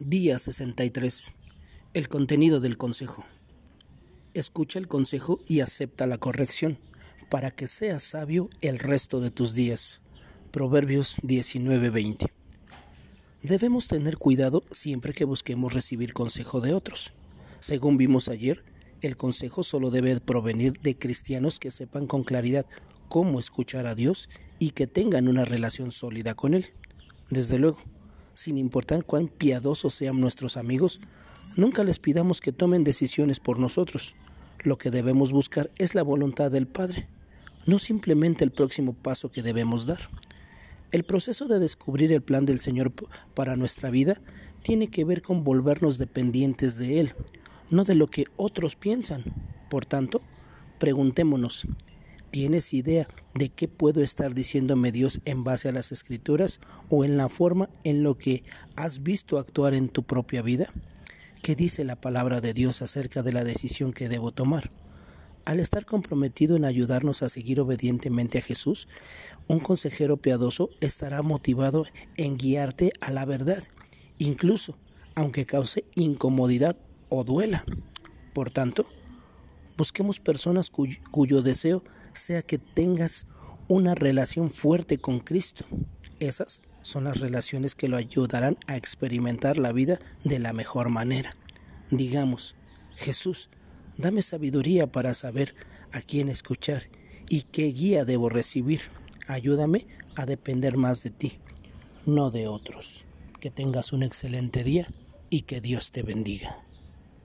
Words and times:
Día 0.00 0.40
63. 0.40 1.30
El 1.94 2.08
contenido 2.08 2.58
del 2.58 2.76
consejo. 2.76 3.24
Escucha 4.32 4.80
el 4.80 4.88
consejo 4.88 5.38
y 5.46 5.60
acepta 5.60 6.08
la 6.08 6.18
corrección, 6.18 6.78
para 7.30 7.52
que 7.52 7.68
seas 7.68 8.02
sabio 8.02 8.50
el 8.60 8.80
resto 8.80 9.20
de 9.20 9.30
tus 9.30 9.54
días. 9.54 10.00
Proverbios 10.50 11.20
19:20. 11.22 12.26
Debemos 13.44 13.86
tener 13.86 14.18
cuidado 14.18 14.64
siempre 14.72 15.12
que 15.12 15.24
busquemos 15.24 15.72
recibir 15.72 16.12
consejo 16.12 16.60
de 16.60 16.74
otros. 16.74 17.12
Según 17.60 17.96
vimos 17.96 18.28
ayer, 18.28 18.64
el 19.00 19.14
consejo 19.14 19.62
solo 19.62 19.92
debe 19.92 20.18
provenir 20.18 20.80
de 20.80 20.96
cristianos 20.96 21.60
que 21.60 21.70
sepan 21.70 22.08
con 22.08 22.24
claridad 22.24 22.66
cómo 23.08 23.38
escuchar 23.38 23.86
a 23.86 23.94
Dios 23.94 24.28
y 24.58 24.70
que 24.70 24.88
tengan 24.88 25.28
una 25.28 25.44
relación 25.44 25.92
sólida 25.92 26.34
con 26.34 26.54
Él. 26.54 26.72
Desde 27.30 27.58
luego, 27.58 27.78
sin 28.34 28.58
importar 28.58 29.04
cuán 29.04 29.28
piadosos 29.28 29.94
sean 29.94 30.20
nuestros 30.20 30.56
amigos, 30.56 31.00
nunca 31.56 31.84
les 31.84 31.98
pidamos 31.98 32.40
que 32.40 32.52
tomen 32.52 32.84
decisiones 32.84 33.40
por 33.40 33.58
nosotros. 33.58 34.14
Lo 34.62 34.76
que 34.76 34.90
debemos 34.90 35.32
buscar 35.32 35.70
es 35.78 35.94
la 35.94 36.02
voluntad 36.02 36.50
del 36.50 36.66
Padre, 36.66 37.08
no 37.66 37.78
simplemente 37.78 38.44
el 38.44 38.50
próximo 38.50 38.92
paso 38.92 39.30
que 39.30 39.42
debemos 39.42 39.86
dar. 39.86 40.00
El 40.90 41.04
proceso 41.04 41.46
de 41.46 41.58
descubrir 41.58 42.12
el 42.12 42.22
plan 42.22 42.44
del 42.44 42.60
Señor 42.60 42.92
para 43.34 43.56
nuestra 43.56 43.90
vida 43.90 44.20
tiene 44.62 44.88
que 44.88 45.04
ver 45.04 45.22
con 45.22 45.44
volvernos 45.44 45.98
dependientes 45.98 46.76
de 46.76 47.00
Él, 47.00 47.12
no 47.70 47.84
de 47.84 47.94
lo 47.94 48.08
que 48.08 48.26
otros 48.36 48.76
piensan. 48.76 49.24
Por 49.70 49.86
tanto, 49.86 50.20
preguntémonos, 50.78 51.66
¿Tienes 52.34 52.74
idea 52.74 53.06
de 53.34 53.48
qué 53.48 53.68
puedo 53.68 54.02
estar 54.02 54.34
diciéndome 54.34 54.90
Dios 54.90 55.20
en 55.24 55.44
base 55.44 55.68
a 55.68 55.72
las 55.72 55.92
escrituras 55.92 56.58
o 56.88 57.04
en 57.04 57.16
la 57.16 57.28
forma 57.28 57.70
en 57.84 58.02
lo 58.02 58.18
que 58.18 58.42
has 58.74 59.04
visto 59.04 59.38
actuar 59.38 59.72
en 59.72 59.88
tu 59.88 60.02
propia 60.02 60.42
vida? 60.42 60.66
¿Qué 61.42 61.54
dice 61.54 61.84
la 61.84 61.94
palabra 61.94 62.40
de 62.40 62.52
Dios 62.52 62.82
acerca 62.82 63.22
de 63.22 63.32
la 63.32 63.44
decisión 63.44 63.92
que 63.92 64.08
debo 64.08 64.32
tomar? 64.32 64.72
Al 65.44 65.60
estar 65.60 65.84
comprometido 65.84 66.56
en 66.56 66.64
ayudarnos 66.64 67.22
a 67.22 67.28
seguir 67.28 67.60
obedientemente 67.60 68.38
a 68.38 68.42
Jesús, 68.42 68.88
un 69.46 69.60
consejero 69.60 70.16
piadoso 70.16 70.70
estará 70.80 71.22
motivado 71.22 71.86
en 72.16 72.36
guiarte 72.36 72.90
a 73.00 73.12
la 73.12 73.26
verdad, 73.26 73.62
incluso 74.18 74.76
aunque 75.14 75.46
cause 75.46 75.84
incomodidad 75.94 76.76
o 77.10 77.22
duela. 77.22 77.64
Por 78.32 78.50
tanto, 78.50 78.86
busquemos 79.78 80.18
personas 80.18 80.70
cuyo, 80.70 80.98
cuyo 81.12 81.40
deseo 81.40 81.84
sea 82.14 82.42
que 82.42 82.58
tengas 82.58 83.26
una 83.68 83.94
relación 83.94 84.50
fuerte 84.50 84.98
con 84.98 85.20
Cristo. 85.20 85.64
Esas 86.20 86.62
son 86.82 87.04
las 87.04 87.20
relaciones 87.20 87.74
que 87.74 87.88
lo 87.88 87.96
ayudarán 87.96 88.56
a 88.66 88.76
experimentar 88.76 89.58
la 89.58 89.72
vida 89.72 89.98
de 90.22 90.38
la 90.38 90.52
mejor 90.52 90.90
manera. 90.90 91.34
Digamos, 91.90 92.56
Jesús, 92.96 93.48
dame 93.96 94.22
sabiduría 94.22 94.86
para 94.86 95.14
saber 95.14 95.54
a 95.92 96.00
quién 96.02 96.28
escuchar 96.28 96.84
y 97.28 97.42
qué 97.42 97.64
guía 97.66 98.04
debo 98.04 98.28
recibir. 98.28 98.80
Ayúdame 99.26 99.86
a 100.16 100.26
depender 100.26 100.76
más 100.76 101.02
de 101.02 101.10
ti, 101.10 101.38
no 102.06 102.30
de 102.30 102.48
otros. 102.48 103.06
Que 103.40 103.50
tengas 103.50 103.92
un 103.92 104.02
excelente 104.02 104.64
día 104.64 104.88
y 105.30 105.42
que 105.42 105.60
Dios 105.60 105.90
te 105.92 106.02
bendiga. 106.02 106.64